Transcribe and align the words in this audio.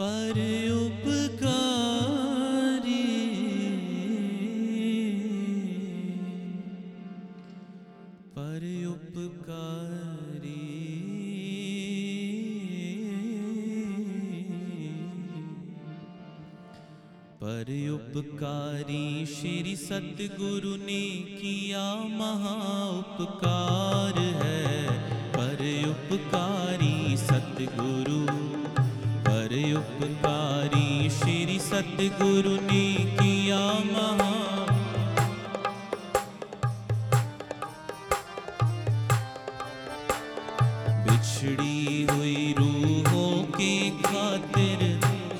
पर 0.00 0.30
उपकारी। 0.72 1.78
पर 8.36 8.86
उपकारी। 8.86 9.68
पर 17.42 17.90
उपकारी 17.90 19.26
श्री 19.26 19.76
सतगुरु 19.76 20.76
ने 20.76 21.10
किया 21.10 21.94
महा 21.94 22.88
उपकार 22.88 24.18
है। 24.18 24.88
पर 25.32 25.88
उपकारी 25.88 27.16
सतगुरु 27.16 28.07
उपकारी 29.98 31.10
श्री 31.10 31.58
सतगुरु 31.58 32.50
ने 32.62 32.82
किया 33.18 33.62
महा। 33.86 34.34
बिछड़ी 41.06 42.06
हुई 42.10 42.54
रूहों 42.58 43.32
के 43.56 43.72
खातिर 44.02 44.84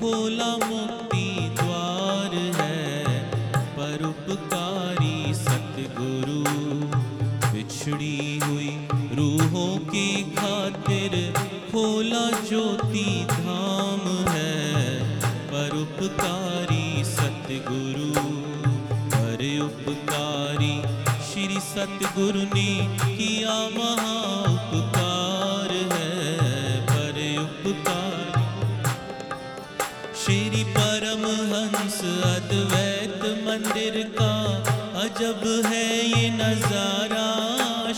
खोला 0.00 0.50
मुक्ति 0.66 1.28
द्वार 1.60 2.34
है 2.58 3.20
परोपकारी 3.76 5.34
सतगुरु। 5.34 6.42
बिछड़ी 7.52 8.38
हुई 8.38 8.70
रूहों 9.18 9.76
के 9.92 10.08
खातिर 10.34 11.16
खोला 11.70 12.30
ज्योति 12.48 13.08
सतगुरु 21.78 22.40
ने 22.44 22.70
किया 23.00 23.56
महा 23.74 24.14
उपकार 24.68 25.74
है, 25.90 26.08
पर 26.88 27.18
उपकार। 27.42 28.40
श्री 30.22 30.64
परमहंस 30.78 32.00
अद्वैत 32.30 33.22
मंदिर 33.46 34.00
का 34.18 34.32
अजब 35.04 35.46
है 35.66 35.86
ये 36.08 36.28
नज़ारा। 36.32 37.28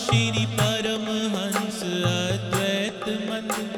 श्री 0.05 0.47
परमहंस 0.61 1.83
अद्वैत 2.13 3.05
मंदिर 3.31 3.71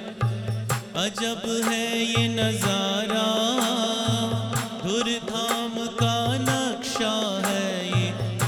अजब 1.06 1.48
है 1.68 1.84
ये 2.02 2.28
नज़ारा। 2.36 2.81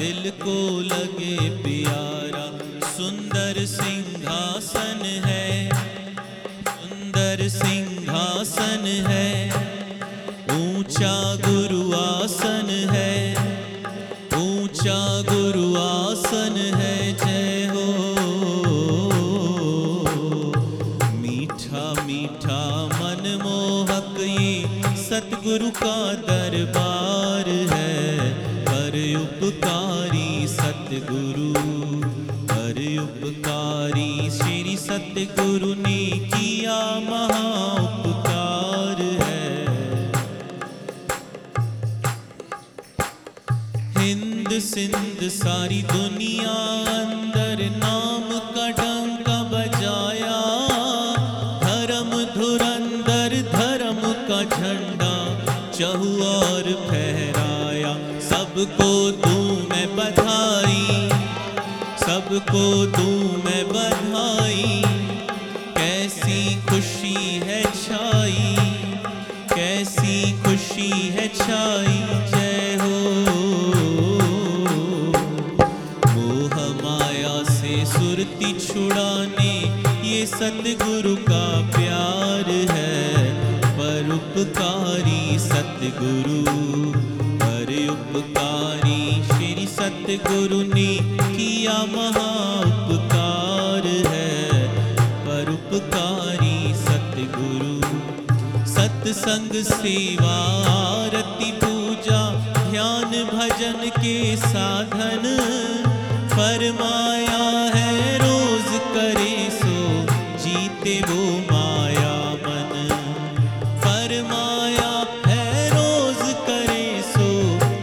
दिल 0.04 0.30
को 0.30 0.80
लगे 0.80 1.50
प्यारा, 1.50 2.58
सुंदर 2.88 3.54
सिंहासन 3.66 5.22
है। 5.24 5.70
सुंदर 6.68 7.48
सिंहासन 7.48 9.04
है। 9.06 9.48
ऊँचा 10.50 11.34
गुरुआसन 11.34 12.88
है। 12.90 13.34
ऊँचा 14.42 15.22
गुरुआसन 15.22 16.72
है, 16.74 17.12
जय 17.12 17.66
हो। 17.66 17.88
मीठा 21.12 22.04
मीठा 22.04 22.86
मनमोहक 22.86 24.16
ये 24.20 24.82
सतगुरु 25.02 25.70
का 25.70 26.12
दरबार। 26.12 27.13
सतगुरु 30.94 31.52
पर 32.50 32.76
उपकारी 33.00 34.30
श्री 34.30 34.76
सतगुरु 34.76 35.70
ने 35.74 35.96
किया 36.26 36.76
महा 37.06 37.48
उपकार 37.80 39.02
है। 39.20 39.48
हिंद 43.98 44.50
सिंध 44.60 45.28
सारी 45.30 45.82
दुनिया 45.82 46.54
अंदर 46.94 47.64
नाम 47.76 48.28
का 48.54 48.68
डंका 48.80 49.38
बजाया, 49.50 50.38
धर्म 51.64 52.10
धुरंदर 52.36 53.40
धर्म 53.52 54.00
का 54.28 54.42
झंडा, 54.44 55.14
चहु 55.70 56.14
और 56.30 56.72
फहराया, 56.86 57.94
सबको 58.30 58.90
सबको 62.44 62.86
दूँ 62.86 63.42
मैं 63.44 63.68
बधाई। 63.68 64.82
कैसी 65.76 66.56
खुशी 66.56 67.14
है 67.18 67.62
छाई। 67.62 68.56
कैसी 69.54 70.42
खुशी 70.42 70.90
है 70.90 71.28
छाई। 71.28 71.98
जय 72.30 72.78
हो। 72.80 72.96
मोह 76.12 76.56
माया 76.84 77.54
से 77.54 77.86
सुरती 77.86 78.52
छुड़ाने, 78.66 79.54
ये 80.08 80.26
सतगुरु 80.26 81.16
का 81.16 81.70
प्यार 81.76 82.50
है। 82.70 83.24
परोपकारी 83.78 85.38
सतगुरु 85.38 86.64
उपकारी 87.90 89.22
श्री 89.24 89.66
सतगुरु 89.66 90.62
ने 90.62 90.98
किया 91.36 91.78
महा 91.78 92.23
परोपकारी 95.74 96.74
सतगुरु। 96.74 97.78
सत्संग 98.66 99.52
सेवा 99.64 100.34
आरती 100.72 101.50
पूजा, 101.52 102.20
ध्यान 102.70 103.10
भजन 103.32 103.90
के 103.90 104.36
साधन। 104.36 105.24
फरमाया 106.32 107.42
है, 107.74 108.18
रोज 108.18 108.70
करे 108.94 109.50
सो, 109.50 109.76
जीते 110.44 110.94
वो 111.00 111.38
माया 111.50 112.14
मन। 112.44 112.88
फरमाया 113.84 114.92
है, 115.26 115.68
रोज 115.70 116.22
करे 116.46 117.02
सो, 117.02 117.28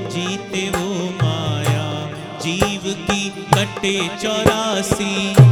जीते 0.09 0.69
वो 0.69 1.09
माया। 1.23 2.11
जीव 2.39 2.93
की 3.11 3.29
कटे 3.53 4.09
चौरासी 4.23 5.50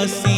আসি 0.00 0.29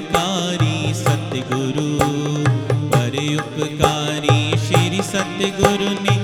उपकारी 0.00 0.92
सतगुरु 0.94 1.88
पर 2.92 3.16
उपकारी 3.40 4.38
श्री 4.66 5.02
सतगुरु 5.10 5.90
ने 6.04 6.19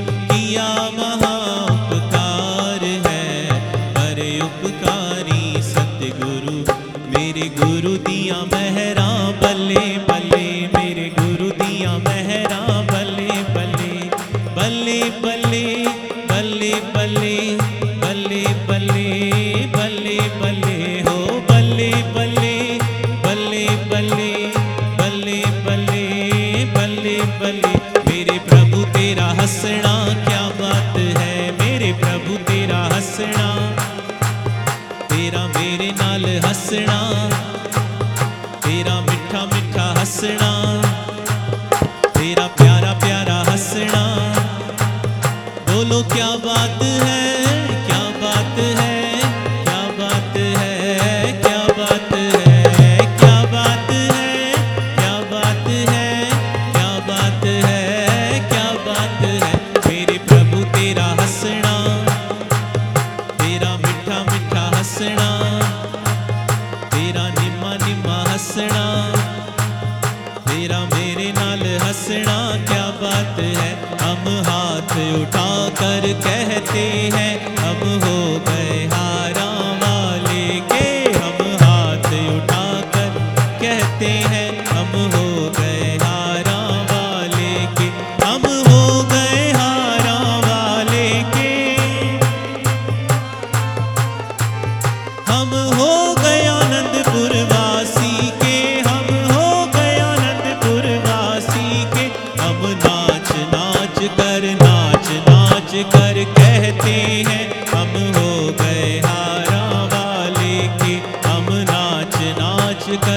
हाथ 74.49 74.97
उठा 75.21 75.51
कर 75.81 76.13
कहते 76.25 76.87
हैं 77.15 77.56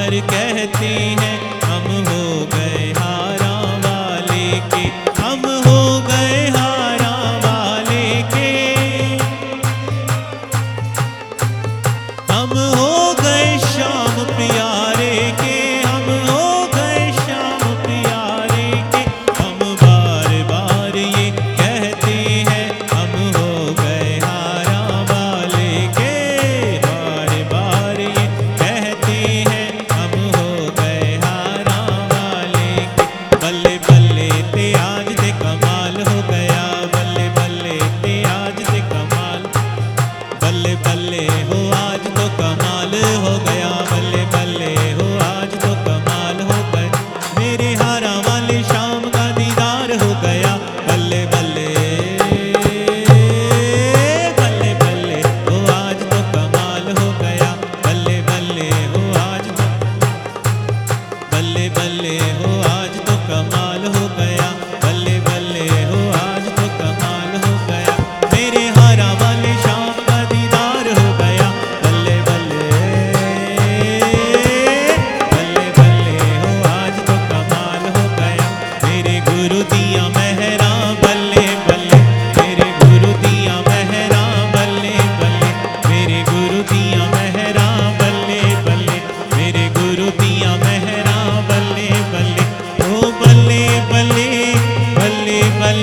कहती 0.10 0.94
है 1.22 1.34
हम 1.64 1.92
हो 2.08 2.46
गए 2.46 2.94
हार। 2.98 3.39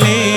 ಮೆಲ್ಲೆ 0.03 0.36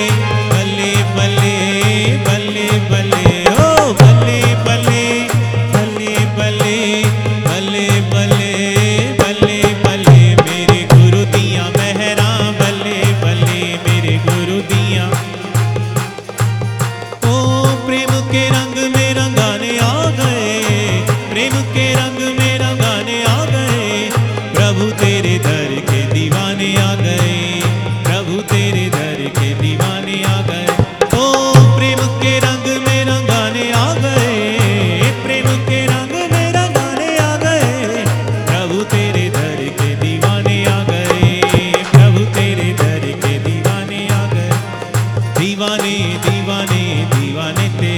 வானத்தே 47.40 47.89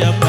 ಅಯ್ಯಪ್ಪ 0.00 0.27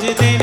de 0.00 0.39